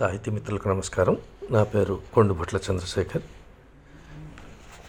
సాహితీ 0.00 0.30
మిత్రులకు 0.30 0.68
నమస్కారం. 0.68 1.16
నా 1.50 1.64
పేరు 1.64 2.00
కొండుభట్ల 2.14 2.56
చంద్రశేఖర్. 2.56 3.22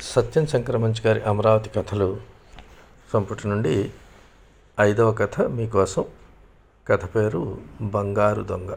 సత్యం 0.01 0.47
శంకరమంచి 0.47 1.07
గారి 1.07 1.21
అమరావతి 1.21 1.69
కథలు 1.69 2.19
సంపుటి 3.13 3.47
నుండి 3.47 3.91
ఐదవ 4.79 5.11
కథ 5.11 5.41
మీకోసం. 5.41 6.03
కథ 6.87 7.15
పేరు 7.15 7.61
బంగారు 7.81 8.41
దొంగ. 8.41 8.75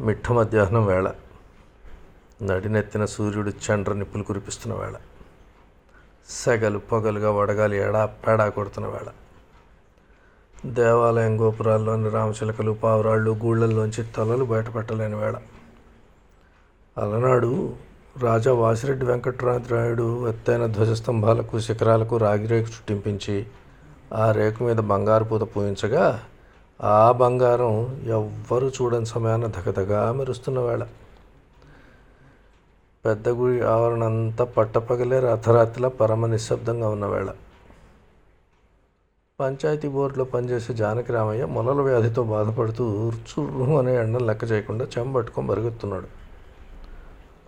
మిట్ట 0.00 0.32
మధ్యాహ్నం 0.32 0.86
వేళ. 0.86 1.12
నడినెత్తిన 2.42 3.04
సూర్యుడు 3.04 3.50
చండ్ర 3.50 3.92
నిప్పులు 3.92 4.22
కురిపిస్తున్న 4.22 4.74
వేళ. 4.74 4.94
సెగలు 6.28 6.78
పొగలుగా 6.78 7.30
వడగాలి 7.30 7.78
ఎడా 7.78 8.06
పేడా 8.06 8.48
కొడుతున్న 8.48 8.88
వేళ. 8.88 9.23
దేవాలయం 10.66 11.40
గోపురాల్లోని 11.40 12.10
రామచిలకలు 12.10 12.72
పావురాళ్ళు 12.72 13.30
గూళ్ళల్లోంచి 13.30 14.04
తలలు 14.04 14.44
బయటపెట్టలేని 14.44 15.14
వేళ. 15.14 15.34
అలనాడు 16.98 17.72
రాజా 18.22 18.52
వాసిరెడ్డి 18.52 19.06
వెంకటరామరాయుడు 19.06 20.28
ఎత్తైన 20.28 20.66
ధ్వజస్తంభాలకు 20.66 21.60
శిఖరాలకు 21.60 22.16
రాగిరేకు 22.16 22.66
చుట్టింపించి 22.66 23.46
ఆ 24.14 24.32
రేకు 24.32 24.64
మీద 24.64 24.76
బంగారు 24.76 25.24
పూత 25.24 25.42
పూయించగా 25.42 26.20
ఆ 26.82 27.12
బంగారం 27.12 28.02
ఎవ్వరూ 28.06 28.68
చూడని 28.68 29.06
సమయాన 29.06 29.46
దగదగా 29.46 30.12
మెరుస్తున్న 30.12 30.58
వేళ. 30.58 30.86
పెద్ద 33.04 33.28
గుడి 33.28 33.60
ఆవరణ 33.60 34.04
అంతా 34.04 34.44
పట్టపగలే 34.44 35.20
రథరాత్రిలా 35.20 35.88
పరమ 35.88 36.26
నిశ్శబ్దంగా 36.26 36.88
ఉన్న 36.88 37.06
వేళ. 37.06 37.28
పంచాయతీ 39.40 39.88
బోర్డులో 39.88 40.24
పనిచేసే 40.24 40.74
జానకి 40.74 41.12
రామయ్య 41.12 41.44
మొలల 41.44 41.80
వ్యాధితో 41.80 42.22
బాధపడుతూ 42.22 43.12
చుర్రు 43.12 43.78
అనే 43.78 43.96
ఎండను 43.96 44.24
లెక్క 44.24 44.50
చేయకుండా 44.50 44.86
చెంబట్టుకొని 44.98 45.48
పరుగెత్తున్నాడు. 45.48 46.06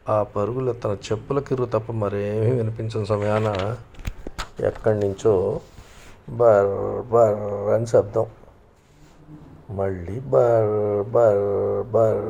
ఆ 0.08 0.22
పరుగులో 0.22 0.72
తన 0.72 0.96
చెప్పుల 1.12 1.38
కిర్రు 1.38 1.64
తప్ప 1.64 1.92
మరేమీ 1.92 2.50
వినిపించిన 2.50 3.04
సమయాన 3.04 3.76
ఎక్కడి 4.60 4.98
నుంచో 4.98 5.60
బర్ 6.30 7.06
బర్ 7.08 7.70
అని 7.74 7.86
శబ్దం. 7.86 8.26
మళ్ళీ 9.70 10.20
బర్ 10.20 11.08
బర్ 11.10 11.86
బర్. 11.92 12.24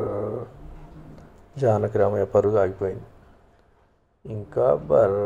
జానకి 1.61 1.99
రామయ్య 1.99 2.25
పరుగు 2.25 2.59
ఆగిపోయింది. 2.59 3.05
ఇంకా 4.33 4.75
బర్ 4.75 5.19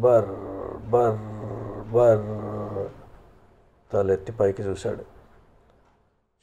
బర్ 0.00 0.30
బర్ 0.90 1.18
బర్. 1.92 2.35
తలెత్తి 3.92 4.32
పైకి 4.32 4.62
చూశాడు. 4.62 5.04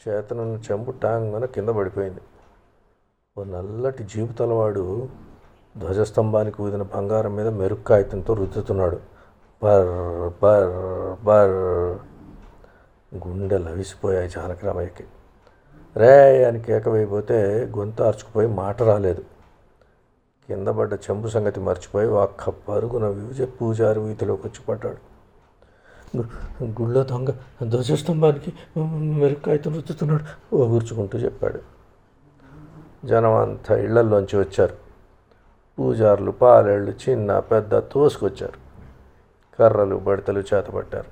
చేతనున్న 0.07 0.61
చెంబు 0.71 0.91
టాంగన 0.91 1.45
కింద 1.45 1.69
పడిపోయింది. 1.69 2.21
ఓ 3.37 3.43
నల్లటి 3.43 4.03
జీపు 4.03 4.33
తలవాడు 4.33 5.09
ధ్వజస్తంభానికి 5.77 6.61
ఊదిన 6.61 6.81
బంగారం 6.81 7.35
మీద 7.35 7.47
మెరుగు 7.47 7.83
కాగితంతో 7.83 8.33
రుద్దుతున్నాడు. 8.33 8.99
బర్ 9.63 10.33
బర్ 10.43 10.71
బర్. 11.23 11.55
గుండె 13.27 13.57
లవిసిపోయాయి 13.57 14.29
జానకరామయ్యకి 14.29 15.03
రే 15.95 16.43
అని 16.45 16.59
కేకవైపోతే 16.59 17.65
గొంతు 17.77 18.03
అరుచుకుపోయి 18.03 18.47
మాట 18.47 18.83
రాలేదు. 18.83 19.23
కింద 20.47 20.67
పడ్డ 20.67 20.93
చెంబు 20.93 21.27
సంగతి 21.27 21.59
మర్చిపోయి 21.59 22.07
ఒక్క 22.07 22.49
పరుగున 22.49 23.07
వివిజ 23.07 23.41
పూజారి 23.41 23.99
వీధిలోకి 23.99 24.47
వచ్చి 24.47 24.65
పడ్డాడు. 24.69 25.12
గుళ్ళో 26.63 27.03
దొంగ 27.03 27.29
ధ్వజస్తంభానికి 27.69 28.53
మెరుక్కాయతో 28.97 29.71
రుచుతున్నాడు 29.71 30.55
ఊగుర్చుకుంటూ 30.55 31.19
చెప్పాడు. 31.19 31.59
జనం 33.05 33.35
అంతా 33.35 33.77
ఇళ్ళల్లోంచి 33.77 34.39
వచ్చారు. 34.39 34.75
పూజారులు 35.79 36.31
పాలేళ్ళు 36.31 36.93
చిన్న 37.09 37.39
పెద్ద 37.39 37.79
తోసుకొచ్చారు. 37.79 38.63
కర్రలు 39.59 39.95
బడితలు 39.95 40.39
చేతపట్టారు 40.39 41.07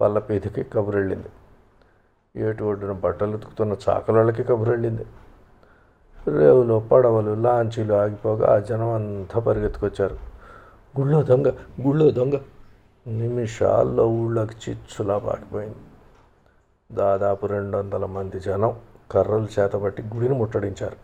పల్లపీధికి 0.00 0.62
కబురెళ్ళింది. 0.62 1.26
ఏటు 2.36 2.64
ఒడ్డున 2.64 2.92
బట్టలు 2.92 3.34
ఉతుకుతున్న 3.34 3.76
చాకలోళ్ళకి 3.88 4.42
కబురెళ్ళింది. 4.42 5.06
రేవులు 6.28 6.82
పడవలు 6.92 7.34
లాంచీలు 7.34 7.94
ఆగిపోగా 7.94 8.54
ఆ 8.54 8.58
జనం 8.58 8.90
అంతా 8.90 9.40
పరిగెత్తుకొచ్చారు. 9.40 10.16
గుళ్ళో 11.00 11.22
దొంగ 11.22 11.48
గుళ్ళో 11.86 12.10
దొంగ 12.10 12.32
నిమిషాల్లో 13.06 14.08
ఊళ్ళోకి 14.08 14.70
చిచ్చులా 14.70 15.18
పాకిపోయింది. 15.18 15.76
దాదాపు 16.92 17.46
రెండు 17.46 17.76
వందల 17.76 18.06
మంది 18.06 18.40
జనం 18.40 18.80
కర్రలు 19.10 19.48
చేతబట్టి 19.60 20.02
గుడిని 20.02 20.34
ముట్టడించారు. 20.34 20.96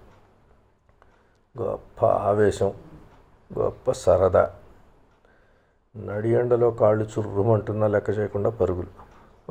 గొప్ప 1.63 2.07
ఆవేశం 2.07 2.73
గొప్ప 3.59 3.93
సరదా. 3.93 4.55
నడి 5.97 6.29
ఎండలో 6.29 6.71
కాళ్ళు 6.71 7.05
చుర్రుమంటున్నా 7.05 7.87
లెక్క 7.87 8.11
చేయకుండా 8.11 8.51
పరుగులు. 8.51 9.03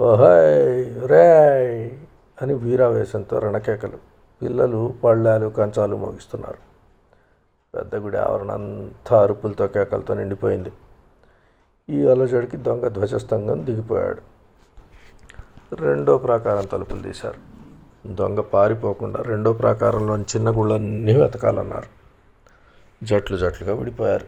ఓహయ్ 0.01 1.09
రేయ్ 1.09 1.91
అని 2.41 2.53
వీరావేశంతో 2.53 3.40
రణకేకలు. 3.40 3.97
పిల్లలు 4.41 4.94
పళ్ళాలు 5.03 5.47
కంచాలు 5.47 5.95
మోగిస్తున్నారు. 5.95 6.57
పెద్ద 7.75 7.95
గుడి 7.95 8.17
ఆవరణ 8.17 8.51
అంతా 8.51 9.23
అరుపులతో 9.23 9.67
కేకలతో 9.67 10.13
నిండిపోయింది. 10.13 10.72
ఈ 11.90 12.08
అలజడికి 12.08 12.58
దొంగ 12.58 12.88
ధ్వజస్తంభం 12.88 13.66
దిగిపోయాడు. 13.66 14.22
రెండో 15.75 16.18
ప్రాకారం 16.18 16.66
తలుపులు 16.66 17.02
తీశారు. 17.02 17.52
దొంగ 18.08 18.40
పారిపోకుండా 18.40 19.19
రెండో 19.22 19.53
ప్రాకారంలోని 19.53 20.24
చిన్న 20.24 20.50
గుళ్ళన్నీ 20.50 21.16
వెతకాలన్నారు. 21.16 21.88
జట్లు 23.06 23.38
జట్లుగా 23.38 23.74
విడిపోయారు. 23.74 24.28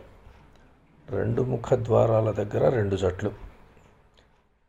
రెండు 1.09 1.41
ముఖ 1.41 1.73
ద్వారాల 1.73 2.31
దగ్గర 2.31 2.69
రెండు 2.69 2.95
జట్లు. 2.95 3.29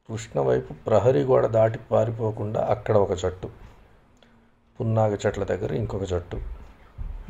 కృష్ణ 0.09 0.41
వైపు 0.41 0.73
ప్రహరీ 0.73 1.23
గోడ 1.23 1.47
దాటి 1.47 1.79
పారిపోకుండా 1.91 2.61
అక్కడ 2.61 2.97
ఒక 2.97 3.13
జట్టు. 3.13 3.49
పున్నాగ 4.81 5.15
చెట్ల 5.15 5.45
దగ్గర 5.45 5.75
ఇంకొక 5.75 6.05
జట్టు. 6.05 6.41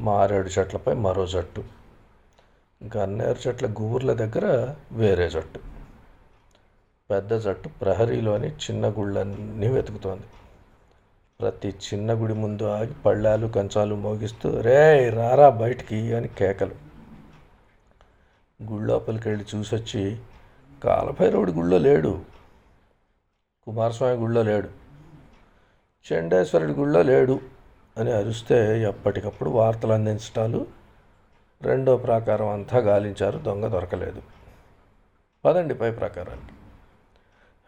మారేడు 0.00 0.48
చెట్లపై 0.48 0.94
మరో 0.94 1.26
జట్టు. 1.26 1.83
గన్నేరు 2.96 3.48
చెట్ల 3.48 3.66
గుబుర్ల 3.66 4.12
దగ్గర 4.12 4.74
వేరే 4.92 5.30
జట్టు. 5.30 5.60
పెద్ద 7.10 7.38
జట్టు 7.38 7.68
ప్రహరీలోని 7.68 8.48
చిన్న 8.48 8.88
గుళ్ళన్నీ 8.88 9.68
వెతుకుతోంది. 9.68 10.22
ప్రతి 11.40 11.68
చిన్న 11.68 12.12
గుడి 12.12 12.34
ముందు 12.34 12.62
ఆగి 12.62 12.94
పళ్ళాలు 13.06 13.46
కంచాలు 13.46 13.94
మోగిస్తూ 13.94 14.60
రే 14.60 15.08
రారా 15.08 15.48
బయటికి 15.48 16.14
అని 16.14 16.28
కేకలు. 16.28 16.74
గుళ్ళోపలికి 18.62 19.28
వెళ్ళి 19.28 19.56
చూసొచ్చి 19.56 20.18
కాలభైరవుడి 20.84 21.52
గుళ్ళో 21.52 21.78
లేడు. 21.78 22.22
కుమారస్వామి 23.64 24.14
గుళ్ళో 24.14 24.42
లేడు. 24.42 24.68
చండేశ్వరుడి 26.12 26.72
గుళ్ళో 26.72 27.02
లేడు 27.02 27.40
అని 27.98 28.12
అరిస్తే 28.12 28.82
ఎప్పటికప్పుడు 28.82 29.50
వార్తలు 29.50 29.92
అందించటాలు 29.92 30.83
రెండో 31.62 31.96
ప్రాకారం 31.96 32.48
అంతా 32.48 32.78
గాలించారు 32.78 33.38
దొంగ 33.38 33.66
దొరకలేదు. 33.66 34.22
పదండి 35.44 35.74
పై 35.74 35.90
ప్రాకారానికి. 35.90 36.52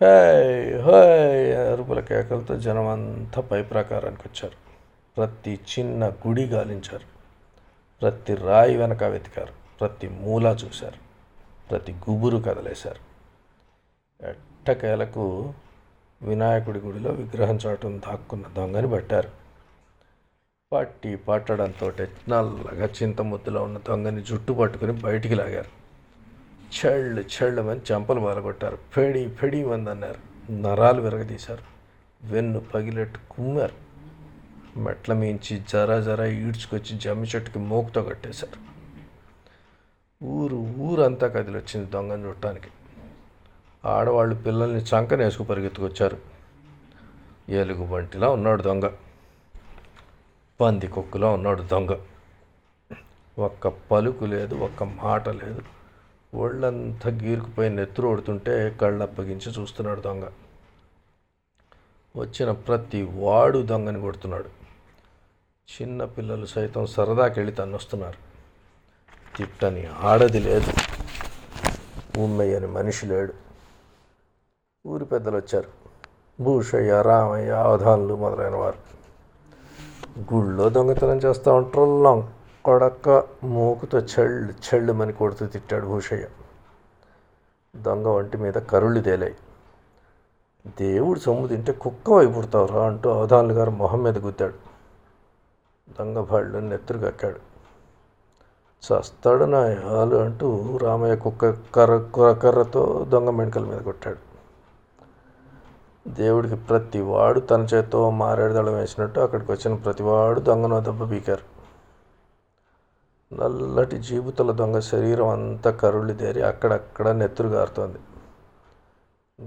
హే 0.05 0.81
హోయ్ 0.81 1.73
అరుపుల 1.73 2.01
కేకలతో 2.01 2.59
జనం 2.59 2.89
అంతా 2.89 3.43
పై 3.43 3.63
ప్రాకారానికి 3.63 4.23
వచ్చారు. 4.27 4.55
ప్రతి 5.17 5.61
చిన్న 5.79 6.09
గుడి 6.09 6.47
గాలించారు. 6.47 7.17
ప్రతి 8.01 8.35
రాయి 8.35 8.77
వెనక 8.77 9.05
వెతికారు. 9.05 9.53
ప్రతి 9.81 10.09
మూల 10.09 10.47
చూశారు. 10.47 10.97
ప్రతి 11.71 11.93
గుబురు 11.93 12.39
కదలేశారు. 12.39 13.07
ఎట్టకేలకు 14.29 15.53
వినాయకుడి 16.23 16.79
గుడిలో 16.79 17.11
విగ్రహం 17.11 17.59
చాటును 17.67 17.99
దాక్కున్న 17.99 18.45
దొంగని 18.57 18.91
పట్టారు. 18.91 19.46
పట్టి 20.73 21.17
పట్టడంతో 21.17 21.93
నల్లగా 22.29 22.89
చింతముద్దులో 23.03 23.63
ఉన్న 23.63 23.79
దొంగని 23.79 24.23
జుట్టు 24.23 24.53
పట్టుకుని 24.53 24.93
బయటికి 24.93 25.35
లాగారు. 25.35 25.71
చెళ్ళు 26.77 27.21
చెళ్ళమని 27.21 27.81
చెంపలు 27.93 28.21
బాలగొట్టారు 28.21 28.79
ఫెడి 28.93 29.29
ఫెడి 29.29 29.65
మందన్నారు. 29.65 30.53
నరాలు 30.53 31.03
విరగదీశారు. 31.03 31.63
వెన్ను 32.27 32.61
పగిలెట్టు 32.61 33.19
కుమ్మారు. 33.31 33.75
మెట్ల 34.79 35.13
మించి 35.13 35.63
జరా 35.69 36.01
జరా 36.01 36.27
ఈడ్చుకొచ్చి 36.27 36.99
జమ్మి 36.99 37.29
చెట్టుకి 37.29 37.59
మోకుతో 37.59 38.03
కట్టేశారు. 38.03 38.61
ఊరు 40.25 40.57
ఊరంతా 40.79 41.29
కదిలొచ్చింది 41.29 41.91
దొంగని 41.91 42.29
చుట్టానికి 42.29 42.69
ఆడవాళ్ళు 43.85 44.35
పిల్లల్ని 44.35 44.81
చంకనేసుకు 44.83 45.45
పరిగెత్తుకొచ్చారు. 45.45 46.19
ఏలుగు 47.51 47.87
బంటిలా 47.87 48.29
ఉన్నాడు 48.29 48.63
దొంగ. 48.63 48.91
పంది 50.61 50.89
కుక్కలో 50.89 51.33
ఉన్నాడు 51.33 51.63
దొంగ. 51.63 51.99
ఒక్క 53.39 53.69
పలుకు 53.69 54.25
లేదు 54.25 54.55
ఒక్క 54.55 54.83
మాట 54.83 55.29
లేదు. 55.29 55.63
ఒళ్ళంతా 56.35 57.11
గీరుకుపోయి 57.11 57.71
నెత్తురు 57.71 58.09
ఓడుతుంటే 58.09 58.71
కళ్ళు 58.71 59.03
అప్పగించి 59.03 59.61
చూస్తున్నాడు 59.61 60.01
దొంగ. 60.01 60.25
వచ్చిన 62.17 62.53
ప్రతి 62.53 63.03
వాడు 63.03 63.59
దొంగని 63.59 64.01
కొడుతున్నాడు. 64.01 64.49
చిన్న 65.69 66.05
పిల్లలు 66.05 66.47
సైతం 66.47 66.87
సరదాకెళ్ళి 66.87 67.53
తన్నొస్తున్నారు. 67.53 68.19
తిట్టని 69.37 69.87
ఆడది 69.87 70.41
లేదు. 70.41 70.73
ఉమ్మయ్యని 72.19 72.67
మనిషి 72.67 73.07
లేడు. 73.07 73.35
ఊరి 74.87 75.05
పెద్దలు 75.05 75.37
వచ్చారు 75.37 75.69
భూషయ్య 76.43 77.03
రామయ్య 77.03 77.51
అవధానులు 77.51 78.17
మొదలైన 78.17 78.55
వారు. 78.55 78.96
గుళ్ళో 80.19 80.69
దొంగతనం 80.69 81.17
చేస్తూ 81.17 81.55
ఉంటారు. 81.55 82.29
కొడక 82.65 83.25
మూకుతో 83.45 83.99
చెళ్ళు 83.99 84.53
చెళ్ళుమని 84.53 85.13
కొడుతూ 85.13 85.47
తిట్టాడు 85.47 85.87
భూషయ్య 85.87 86.27
దొంగ 87.77 88.07
వంటి 88.07 88.37
మీద 88.37 88.53
కరుళ్ళు 88.53 89.01
తేలాయి. 89.01 89.37
దేవుడు 90.81 91.19
సొమ్ము 91.19 91.47
తింటే 91.47 91.73
కుక్క 91.73 92.11
వైపుడతావురా 92.11 92.87
అంటూ 92.87 93.11
అవధానులు 93.11 93.53
గారు 93.53 93.71
మొహం 93.71 94.03
మీద 94.03 94.19
గుద్దాడు. 94.19 94.55
దొంగ 95.99 96.19
భాళ్ళు 96.19 96.59
నెత్తురు 96.59 96.99
కక్కాడు. 96.99 97.37
చస్తాడు 98.87 99.45
నా 99.45 99.69
యాలు 99.69 100.17
అంటూ 100.17 100.77
రామయ్య 100.77 101.17
కుక్క 101.17 101.51
కర్ర 101.51 101.97
కుర్ర 101.99 102.33
కర్రతో 102.33 103.07
దొంగ 103.09 103.31
మెణకల 103.31 103.65
మీద 103.65 103.81
కొట్టాడు. 103.81 104.26
దేవుడికి 106.07 106.55
ప్రతి 106.55 107.01
వాడు 107.01 107.41
తన 107.41 107.61
చేత్తో 107.63 108.11
మారేడుదళం 108.11 108.75
వేసినట్టు 108.75 109.21
అక్కడికి 109.21 109.53
వచ్చిన 109.53 109.75
ప్రతివాడు 109.75 110.41
దొంగను 110.41 110.81
దెబ్బ 110.81 111.11
పీకారు. 111.11 111.57
నల్లటి 113.35 113.99
జీబుతల 113.99 114.51
దొంగ 114.51 114.79
శరీరం 114.79 115.29
అంతా 115.29 115.71
కరుళ్ళు 115.71 116.13
దేరి 116.13 116.43
అక్కడక్కడ 116.43 117.09
నెత్తురు 117.09 117.49
గారుతోంది. 117.49 117.99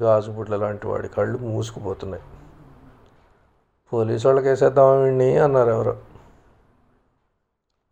గాజు 0.04 0.32
బుడ్ల 0.32 0.56
లాంటి 0.56 0.88
వాడి 0.88 1.08
కళ్ళు 1.08 1.38
మూసుకుపోతున్నాయి. 1.38 2.24
పోలీసు 3.94 4.28
వాళ్ళకి 4.28 4.50
వేసేద్దామండి 4.50 5.38
అన్నారు 5.38 5.70
ఎవరో. 5.70 5.98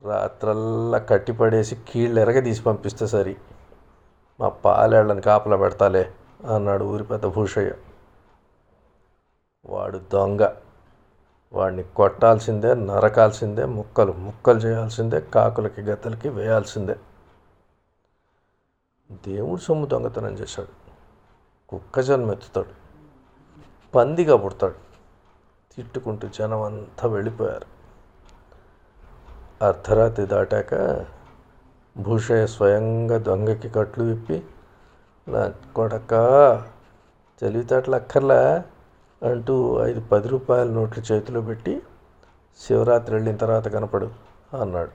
రాత్రల్లా 0.05 0.97
కట్టిపడేసి 0.97 1.77
కీళ్ళు 1.89 2.21
ఎరగ 2.21 2.39
తీసి 2.39 2.61
పంపిస్తే 2.61 3.07
సరి. 3.07 3.35
మా 4.39 4.49
పాలేళ్ళని 4.49 5.21
కాపలా 5.21 5.57
పెడతాలే 5.57 6.11
అన్నాడు 6.55 6.83
ఊరి 6.83 7.03
పెద్ద 7.03 7.25
భూషయ్య. 7.25 7.71
వాడు 9.87 10.01
దొంగ. 10.13 10.49
వాడిని 11.53 11.83
కొట్టాల్సిందే 11.83 12.73
నరకాల్సిందే 12.73 13.65
ముక్కలు 13.65 14.11
ముక్కలు 14.11 14.59
చేయాల్సిందే 14.59 15.21
కాకులకి 15.21 15.81
గత్తలకి 15.81 16.29
వేయాల్సిందే. 16.29 16.95
దేవుడు 19.11 19.61
సొమ్ము 19.61 19.85
దొంగతనం 19.85 20.33
చేశాడు. 20.33 20.67
కుక్క 21.69 21.99
జన్మెత్తుతాడు. 21.99 22.67
పందిగా 23.95 24.37
పుడతాడు. 24.37 24.75
తిట్టుకుంటూ 25.75 26.27
జనం 26.27 26.61
అంతా 26.61 27.09
వెళ్ళిపోయారు. 27.09 27.65
అర్ధరాత్రి 29.65 30.25
దాటాక 30.25 31.05
భూషయ్య 31.97 32.47
స్వయంగా 32.47 33.17
దొంగకి 33.17 33.69
కట్లు 33.69 34.03
విప్పి 34.03 34.45
నా 35.27 35.53
కొడక 35.75 36.13
తెలివితేటలు 37.41 37.95
అక్కర్లా? 37.95 38.63
అంటూ 39.23 39.79
ఐదు 39.83 39.99
పది 39.99 40.27
రూపాయల 40.27 40.67
నోట్లు 40.67 41.13
చేతిలో 41.13 41.41
పెట్టి 41.41 41.81
శివరాత్రి 42.59 43.15
వెళ్ళిన 43.15 43.35
తర్వాత 43.35 43.67
కనపడు 43.67 44.11
అన్నాడు. 44.61 44.91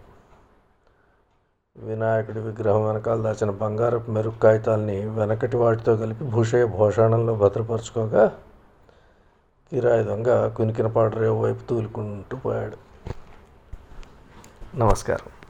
వినాయకుడి 1.76 2.40
విగ్రహం 2.40 2.86
వెనకాల 2.86 3.22
దాచిన 3.22 3.50
బంగారపు 3.50 4.10
మెరుగు 4.10 4.38
కాగితాలని 4.38 5.08
వెనకటి 5.08 5.56
వాటితో 5.56 5.96
కలిపి 5.96 6.24
భూషయ 6.24 6.66
భూషాణంలో 6.66 7.34
భద్రపరుచుకోగా 7.34 8.38
కిరాయి 9.70 10.04
దొంగ 10.04 10.48
కునికిన 10.48 10.86
పాడరేవు 10.86 11.42
వైపు 11.42 11.68
తూలుకుంటూ 11.68 12.36
పోయాడు. 12.36 12.76
నమస్కారం. 14.76 15.41